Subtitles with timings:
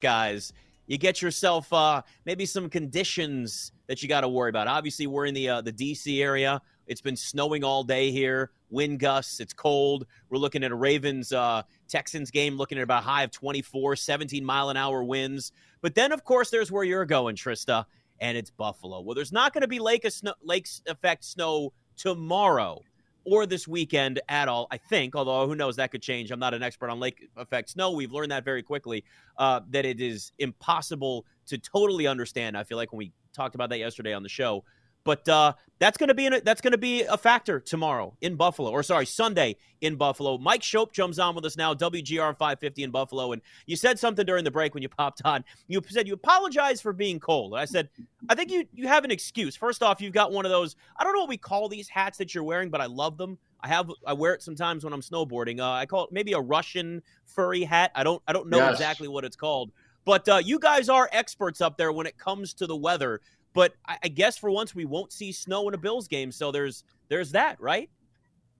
[0.00, 0.52] guys,
[0.86, 4.68] you get yourself uh, maybe some conditions that you got to worry about.
[4.68, 6.60] Obviously, we're in the uh, the DC area.
[6.86, 10.06] It's been snowing all day here, wind gusts, it's cold.
[10.30, 14.42] We're looking at a Ravens uh, Texans game, looking at about high of 24, 17
[14.42, 15.52] mile an hour winds.
[15.82, 17.84] But then, of course, there's where you're going, Trista,
[18.20, 19.02] and it's Buffalo.
[19.02, 22.82] Well, there's not going to be lake, snow, lake effect snow tomorrow
[23.30, 26.30] or this weekend at all, I think, although who knows, that could change.
[26.30, 27.92] I'm not an expert on lake effect snow.
[27.92, 29.04] We've learned that very quickly,
[29.36, 32.56] uh, that it is impossible to totally understand.
[32.56, 34.64] I feel like when we talked about that yesterday on the show,
[35.08, 38.36] but uh, that's going to be a, that's going to be a factor tomorrow in
[38.36, 40.36] Buffalo, or sorry, Sunday in Buffalo.
[40.36, 44.26] Mike Schopp jumps on with us now, WGR 550 in Buffalo, and you said something
[44.26, 45.46] during the break when you popped on.
[45.66, 47.54] You said you apologize for being cold.
[47.54, 47.88] I said,
[48.28, 49.56] I think you you have an excuse.
[49.56, 50.76] First off, you've got one of those.
[50.98, 53.38] I don't know what we call these hats that you're wearing, but I love them.
[53.62, 55.58] I have I wear it sometimes when I'm snowboarding.
[55.58, 57.92] Uh, I call it maybe a Russian furry hat.
[57.94, 58.74] I don't I don't know yes.
[58.74, 59.70] exactly what it's called.
[60.04, 63.20] But uh, you guys are experts up there when it comes to the weather.
[63.58, 66.52] But I, I, guess for once we won't see snow in a Bills game, so
[66.52, 67.90] there's there's that, right?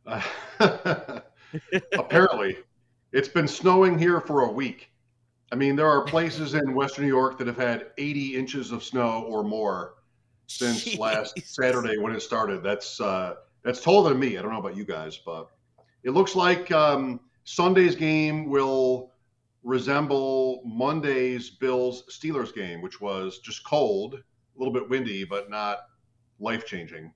[0.04, 0.20] Uh,
[1.92, 2.56] apparently,
[3.12, 4.90] it's been snowing here for a week.
[5.52, 8.82] I mean, there are places in Western New York that have had 80 inches of
[8.82, 9.94] snow or more
[10.48, 10.98] since Jeez.
[10.98, 12.64] last Saturday when it started.
[12.64, 14.36] That's uh, that's taller than me.
[14.36, 15.48] I don't know about you guys, but
[16.02, 19.12] it looks like um, Sunday's game will
[19.62, 24.24] resemble Monday's Bills Steelers game, which was just cold
[24.58, 25.78] a little bit windy, but not
[26.40, 27.12] life changing.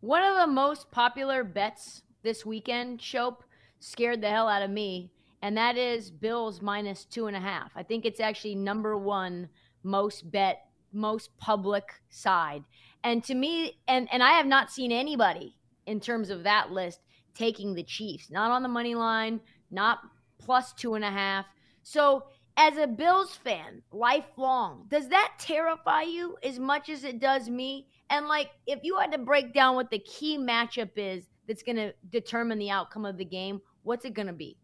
[0.00, 3.38] One of the most popular bets this weekend, Schopp,
[3.78, 5.12] scared the hell out of me,
[5.42, 7.72] and that is Bills minus two and a half.
[7.76, 9.48] I think it's actually number one
[9.82, 10.60] most bet,
[10.92, 12.64] most public side.
[13.04, 17.00] And to me, and, and I have not seen anybody in terms of that list
[17.34, 19.40] taking the Chiefs, not on the money line,
[19.70, 19.98] not
[20.38, 21.46] plus two and a half.
[21.82, 22.24] So
[22.60, 27.88] as a Bills fan, lifelong, does that terrify you as much as it does me?
[28.10, 31.76] And like, if you had to break down what the key matchup is that's going
[31.76, 34.58] to determine the outcome of the game, what's it going to be?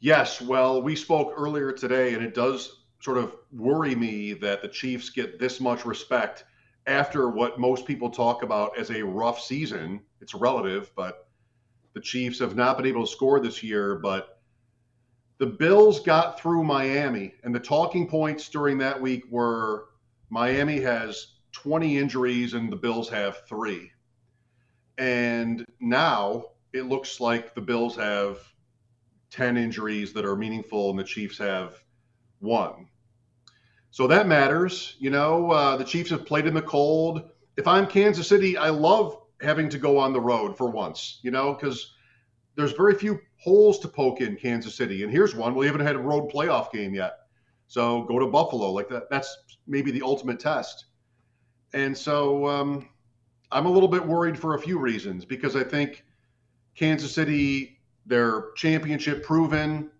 [0.00, 0.42] Yes.
[0.42, 5.08] Well, we spoke earlier today, and it does sort of worry me that the Chiefs
[5.08, 6.44] get this much respect
[6.86, 10.02] after what most people talk about as a rough season.
[10.20, 11.26] It's relative, but
[11.94, 13.94] the Chiefs have not been able to score this year.
[13.94, 14.35] But
[15.38, 19.86] the Bills got through Miami, and the talking points during that week were
[20.30, 23.90] Miami has 20 injuries and the Bills have three.
[24.98, 28.38] And now it looks like the Bills have
[29.30, 31.82] 10 injuries that are meaningful and the Chiefs have
[32.40, 32.88] one.
[33.90, 34.96] So that matters.
[34.98, 37.30] You know, uh, the Chiefs have played in the cold.
[37.56, 41.30] If I'm Kansas City, I love having to go on the road for once, you
[41.30, 41.94] know, because
[42.56, 45.02] there's very few holes to poke in Kansas City.
[45.02, 45.54] And here's one.
[45.54, 47.18] We haven't had a road playoff game yet.
[47.66, 48.70] So go to Buffalo.
[48.70, 49.10] Like that.
[49.10, 49.36] That's
[49.66, 50.86] maybe the ultimate test.
[51.72, 52.88] And so um,
[53.52, 56.04] I'm a little bit worried for a few reasons because I think
[56.74, 59.90] Kansas City, they're championship proven.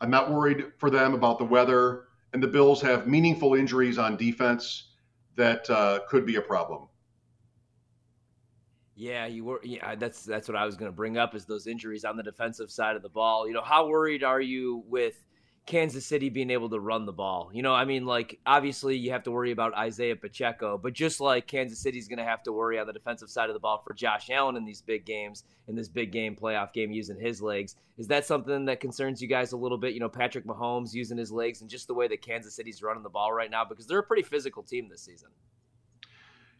[0.00, 2.04] I'm not worried for them about the weather.
[2.32, 4.92] And the Bills have meaningful injuries on defense
[5.36, 6.88] that uh, could be a problem.
[8.94, 9.60] Yeah, you were.
[9.64, 12.22] Yeah, that's that's what I was going to bring up is those injuries on the
[12.22, 13.46] defensive side of the ball.
[13.46, 15.14] You know, how worried are you with
[15.64, 17.50] Kansas City being able to run the ball?
[17.54, 21.20] You know, I mean, like obviously you have to worry about Isaiah Pacheco, but just
[21.20, 23.82] like Kansas City's going to have to worry on the defensive side of the ball
[23.86, 27.40] for Josh Allen in these big games, in this big game playoff game using his
[27.40, 27.76] legs.
[27.96, 29.94] Is that something that concerns you guys a little bit?
[29.94, 33.02] You know, Patrick Mahomes using his legs and just the way that Kansas City's running
[33.02, 35.30] the ball right now because they're a pretty physical team this season.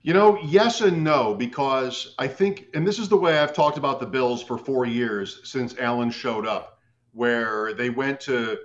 [0.05, 3.79] You know, yes and no, because I think, and this is the way I've talked
[3.79, 6.81] about the Bills for four years since Allen showed up,
[7.13, 8.59] where they went to,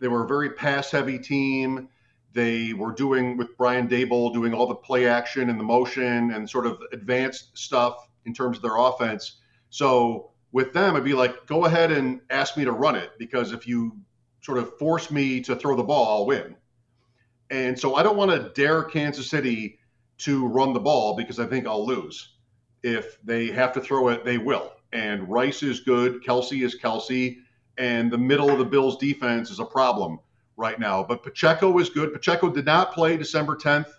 [0.00, 1.88] they were a very pass heavy team.
[2.34, 6.48] They were doing with Brian Daboll, doing all the play action and the motion and
[6.48, 9.40] sort of advanced stuff in terms of their offense.
[9.70, 13.52] So with them, I'd be like, go ahead and ask me to run it because
[13.52, 13.96] if you
[14.42, 16.54] sort of force me to throw the ball, I'll win.
[17.48, 19.78] And so I don't want to dare Kansas City
[20.18, 22.34] to run the ball because I think I'll lose.
[22.82, 24.72] If they have to throw it, they will.
[24.92, 26.22] And Rice is good.
[26.22, 27.38] Kelce is Kelce.
[27.78, 30.18] And the middle of the Bills defense is a problem
[30.56, 31.02] right now.
[31.02, 32.12] But Pacheco is good.
[32.12, 33.90] Pacheco did not play December 10th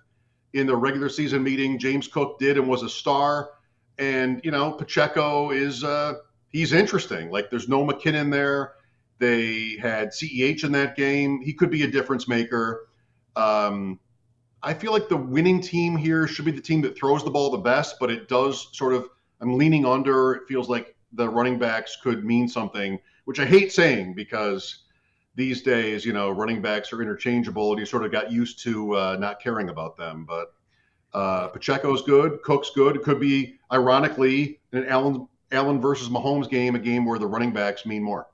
[0.53, 1.77] in the regular season meeting.
[1.77, 3.51] James Cook did and was a star.
[3.99, 6.15] And, you know, Pacheco is, uh,
[6.49, 7.29] he's interesting.
[7.29, 8.73] Like there's no McKinnon there.
[9.19, 11.41] They had CEH in that game.
[11.41, 12.87] He could be a difference maker.
[13.35, 13.99] Um,
[14.67, 17.49] I feel like the winning team here should be the team that throws the ball
[17.49, 19.07] the best, but it does sort of.
[19.39, 20.33] I'm leaning under.
[20.33, 24.83] It feels like the running backs could mean something, which I hate saying because
[25.35, 28.93] these days, you know, running backs are interchangeable, and you sort of got used to
[28.97, 30.25] uh, not caring about them.
[30.25, 30.53] But
[31.13, 32.97] uh, Pacheco's good, Cook's good.
[32.97, 37.53] It could be, ironically, an Allen Allen versus Mahomes game, a game where the running
[37.53, 38.27] backs mean more.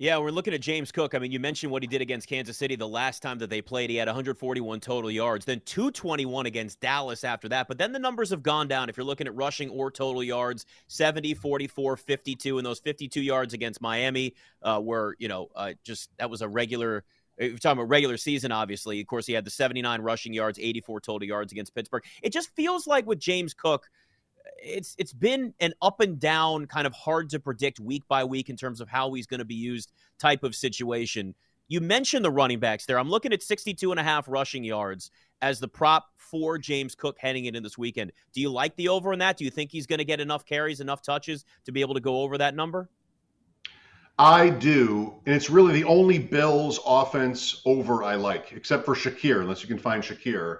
[0.00, 1.14] Yeah, we're looking at James Cook.
[1.14, 3.60] I mean, you mentioned what he did against Kansas City the last time that they
[3.60, 3.90] played.
[3.90, 7.68] He had 141 total yards, then 221 against Dallas after that.
[7.68, 8.88] But then the numbers have gone down.
[8.88, 13.52] If you're looking at rushing or total yards, 70, 44, 52, and those 52 yards
[13.52, 17.04] against Miami uh, were, you know, uh, just that was a regular.
[17.38, 19.02] You're talking about regular season, obviously.
[19.02, 22.04] Of course, he had the 79 rushing yards, 84 total yards against Pittsburgh.
[22.22, 23.90] It just feels like with James Cook,
[24.62, 28.48] it's it's been an up and down kind of hard to predict week by week
[28.48, 31.34] in terms of how he's going to be used type of situation.
[31.68, 32.98] You mentioned the running backs there.
[32.98, 35.10] I'm looking at 62 and a half rushing yards
[35.40, 38.12] as the prop for James Cook heading into this weekend.
[38.32, 39.36] Do you like the over in that?
[39.36, 42.00] Do you think he's going to get enough carries, enough touches to be able to
[42.00, 42.90] go over that number?
[44.18, 49.40] I do, and it's really the only Bills offense over I like, except for Shakir,
[49.40, 50.58] unless you can find Shakir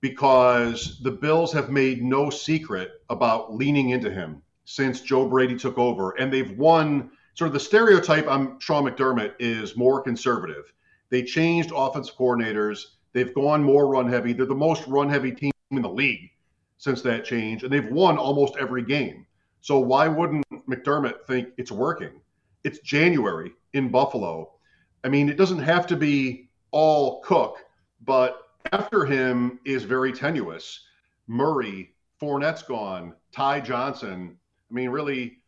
[0.00, 5.78] because the Bills have made no secret about leaning into him since Joe Brady took
[5.78, 6.12] over.
[6.12, 10.72] And they've won sort of the stereotype on Sean McDermott is more conservative.
[11.10, 12.84] They changed offensive coordinators.
[13.12, 14.32] They've gone more run heavy.
[14.32, 16.30] They're the most run heavy team in the league
[16.78, 19.26] since that change, and they've won almost every game.
[19.60, 22.20] So why wouldn't McDermott think it's working?
[22.64, 24.52] It's January in Buffalo.
[25.04, 27.56] I mean, it doesn't have to be all Cook,
[28.04, 30.86] but after him is very tenuous.
[31.26, 34.36] Murray, Fournette's gone, Ty Johnson.
[34.70, 35.38] I mean, really,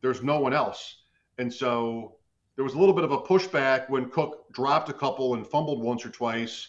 [0.00, 1.02] there's no one else.
[1.38, 2.16] And so
[2.56, 5.82] there was a little bit of a pushback when Cook dropped a couple and fumbled
[5.82, 6.68] once or twice.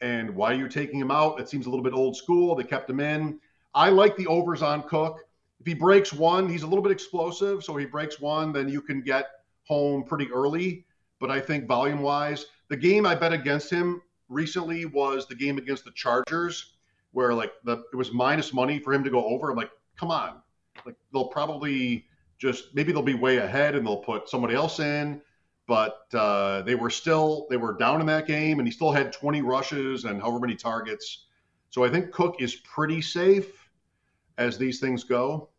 [0.00, 1.40] And why are you taking him out?
[1.40, 2.54] It seems a little bit old school.
[2.54, 3.38] They kept him in.
[3.74, 5.20] I like the overs on Cook.
[5.60, 7.62] If he breaks one, he's a little bit explosive.
[7.62, 9.26] So if he breaks one, then you can get
[9.64, 10.86] home pretty early.
[11.20, 14.00] But I think volume wise, the game I bet against him
[14.30, 16.72] recently was the game against the Chargers,
[17.12, 19.50] where like the it was minus money for him to go over.
[19.50, 20.40] I'm like, come on,
[20.86, 22.06] like they'll probably
[22.38, 25.20] just maybe they'll be way ahead and they'll put somebody else in.
[25.66, 29.12] But uh, they were still they were down in that game, and he still had
[29.12, 31.26] 20 rushes and however many targets.
[31.68, 33.70] So I think Cook is pretty safe
[34.38, 35.50] as these things go.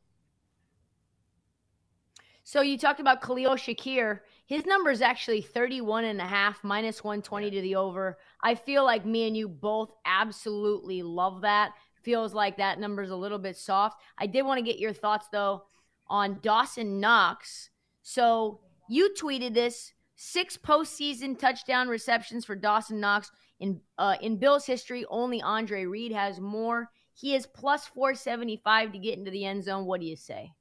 [2.44, 4.20] So you talked about Khalil Shakir.
[4.52, 8.18] His number is actually 31 and a half, minus 120 to the over.
[8.44, 11.72] I feel like me and you both absolutely love that.
[12.04, 14.02] Feels like that number is a little bit soft.
[14.18, 15.64] I did want to get your thoughts, though,
[16.10, 17.70] on Dawson Knox.
[18.02, 18.60] So
[18.90, 23.32] you tweeted this six postseason touchdown receptions for Dawson Knox.
[23.62, 26.90] In, uh, in Bill's history, only Andre Reed has more.
[27.14, 29.86] He is plus 475 to get into the end zone.
[29.86, 30.52] What do you say?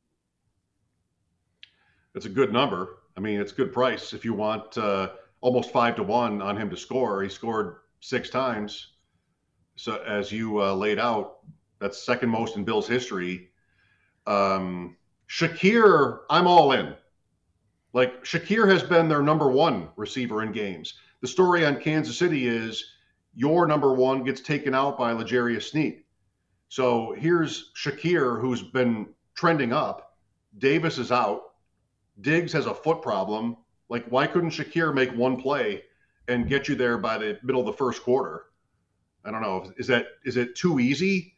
[2.14, 2.99] It's a good number.
[3.16, 5.10] I mean, it's good price if you want uh,
[5.40, 7.22] almost five to one on him to score.
[7.22, 8.92] He scored six times.
[9.76, 11.38] So as you uh, laid out,
[11.78, 13.50] that's second most in Bill's history.
[14.26, 14.96] Um,
[15.28, 16.94] Shakir, I'm all in.
[17.92, 20.94] Like Shakir has been their number one receiver in games.
[21.20, 22.84] The story on Kansas City is
[23.34, 26.02] your number one gets taken out by L'Jarius Sneed.
[26.68, 30.16] So here's Shakir, who's been trending up.
[30.58, 31.49] Davis is out.
[32.20, 33.56] Diggs has a foot problem.
[33.88, 35.82] Like, why couldn't Shakir make one play
[36.28, 38.44] and get you there by the middle of the first quarter?
[39.24, 39.72] I don't know.
[39.76, 41.34] Is that is it too easy?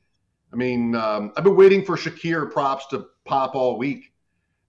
[0.53, 4.13] I mean, um, I've been waiting for Shakir props to pop all week,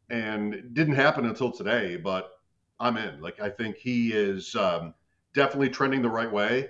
[0.10, 1.98] and it didn't happen until today.
[1.98, 2.32] But
[2.80, 3.22] I'm in.
[3.22, 4.94] Like, I think he is um,
[5.34, 6.70] definitely trending the right way,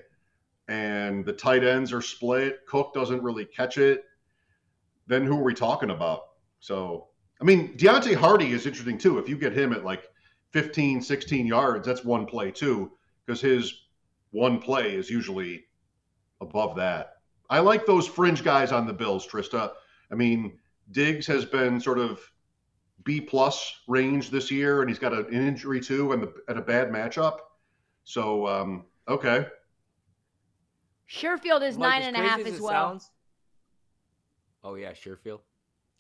[0.67, 2.65] and the tight ends are split.
[2.67, 4.03] Cook doesn't really catch it.
[5.07, 6.21] Then who are we talking about?
[6.59, 7.09] So
[7.41, 9.17] I mean, Deonte Harty is interesting too.
[9.17, 10.03] If you get him at like
[10.51, 12.91] 15, 16 yards, that's one play too,
[13.25, 13.73] because his
[14.31, 15.65] one play is usually
[16.41, 17.17] above that.
[17.49, 19.71] I like those fringe guys on the Bills, Trista.
[20.11, 20.57] I mean,
[20.91, 22.19] Diggs has been sort of
[23.03, 26.89] B plus range this year, and he's got an injury too, and, and a bad
[26.89, 27.39] matchup.
[28.03, 29.47] So, um, okay.
[31.09, 32.71] Sherfield is Mike, nine and a half as, as well.
[32.71, 33.11] Sounds,
[34.63, 35.41] oh yeah, Sherfield.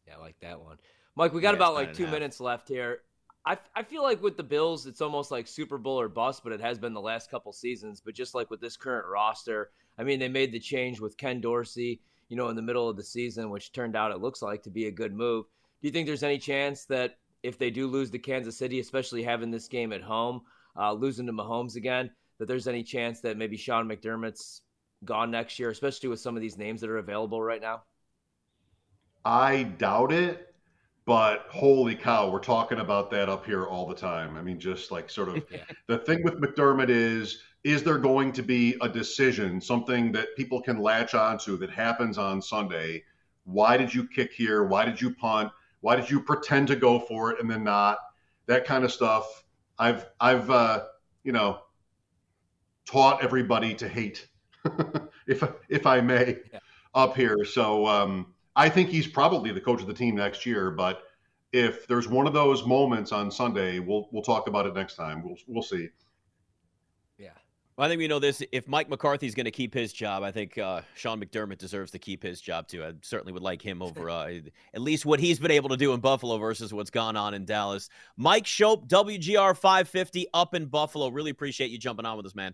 [0.07, 0.77] Yeah, I like that one.
[1.15, 2.99] Mike, we got yeah, about like two minutes left here.
[3.45, 6.53] I, I feel like with the Bills, it's almost like Super Bowl or bust, but
[6.53, 8.01] it has been the last couple seasons.
[8.03, 11.41] But just like with this current roster, I mean, they made the change with Ken
[11.41, 14.63] Dorsey, you know, in the middle of the season, which turned out it looks like
[14.63, 15.45] to be a good move.
[15.81, 19.21] Do you think there's any chance that if they do lose to Kansas City, especially
[19.21, 20.41] having this game at home,
[20.79, 24.61] uh, losing to Mahomes again, that there's any chance that maybe Sean McDermott's
[25.03, 27.83] gone next year, especially with some of these names that are available right now?
[29.25, 30.52] I doubt it
[31.05, 34.37] but holy cow, we're talking about that up here all the time.
[34.37, 35.63] I mean, just like sort of yeah.
[35.87, 40.61] the thing with McDermott is is there going to be a decision, something that people
[40.61, 43.03] can latch onto that happens on Sunday?
[43.45, 44.63] Why did you kick here?
[44.63, 45.51] Why did you punt?
[45.81, 47.97] Why did you pretend to go for it and then not?
[48.47, 49.43] That kind of stuff.
[49.79, 50.85] I've I've uh,
[51.23, 51.59] you know
[52.85, 54.27] taught everybody to hate,
[55.27, 56.59] if if I may, yeah.
[56.93, 57.43] up here.
[57.45, 60.71] So um, I think he's probably the coach of the team next year.
[60.71, 61.03] But
[61.51, 65.23] if there's one of those moments on Sunday, we'll we'll talk about it next time.
[65.23, 65.89] We'll we'll see.
[67.17, 67.29] Yeah.
[67.77, 68.43] Well, I think we know this.
[68.51, 71.99] If Mike McCarthy's going to keep his job, I think uh, Sean McDermott deserves to
[71.99, 72.83] keep his job too.
[72.83, 74.31] I certainly would like him over uh,
[74.73, 77.45] at least what he's been able to do in Buffalo versus what's gone on in
[77.45, 77.89] Dallas.
[78.17, 81.09] Mike Schopp, WGR 550 up in Buffalo.
[81.09, 82.53] Really appreciate you jumping on with us, man.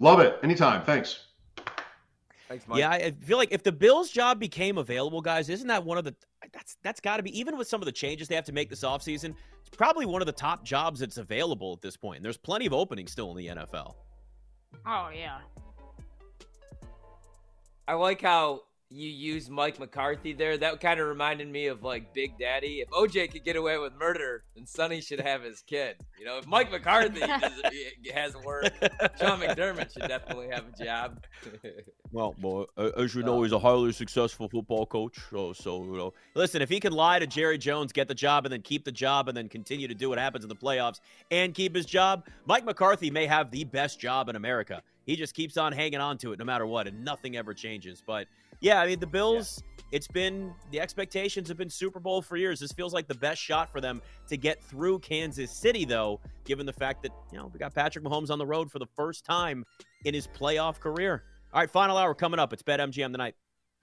[0.00, 0.38] Love it.
[0.42, 0.82] Anytime.
[0.82, 1.26] Thanks.
[2.50, 2.80] Thanks, Mike.
[2.80, 6.04] Yeah, I feel like if the Bills' job became available, guys, isn't that one of
[6.04, 6.16] the
[6.52, 8.68] that's that's got to be even with some of the changes they have to make
[8.68, 12.16] this offseason, it's probably one of the top jobs that's available at this point.
[12.16, 13.94] And there's plenty of openings still in the NFL.
[14.84, 15.38] Oh yeah.
[17.86, 20.58] I like how you use Mike McCarthy there.
[20.58, 22.80] That kind of reminded me of like Big Daddy.
[22.80, 25.96] If OJ could get away with murder, then Sonny should have his kid.
[26.18, 27.20] You know, if Mike McCarthy
[28.12, 28.72] has work,
[29.18, 31.24] Sean McDermott should definitely have a job.
[32.12, 35.18] well, well, as you know, he's a highly successful football coach.
[35.30, 38.46] So, so you know, listen, if he can lie to Jerry Jones, get the job,
[38.46, 41.00] and then keep the job, and then continue to do what happens in the playoffs
[41.30, 44.82] and keep his job, Mike McCarthy may have the best job in America.
[45.06, 48.02] He just keeps on hanging on to it no matter what, and nothing ever changes.
[48.04, 48.26] But
[48.60, 49.84] yeah, I mean, the Bills, yeah.
[49.92, 52.60] it's been the expectations have been Super Bowl for years.
[52.60, 56.66] This feels like the best shot for them to get through Kansas City, though, given
[56.66, 59.24] the fact that, you know, we got Patrick Mahomes on the road for the first
[59.24, 59.64] time
[60.04, 61.24] in his playoff career.
[61.52, 62.52] All right, final hour coming up.
[62.52, 63.34] It's BetMGM tonight.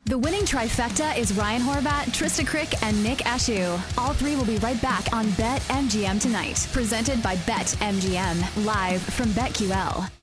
[0.06, 3.74] The winning trifecta is Ryan Horvat, Trista Crick, and Nick Ashew.
[3.98, 6.66] All three will be right back on BetMGM tonight.
[6.72, 10.17] Presented by BetMGM, live from BetQL.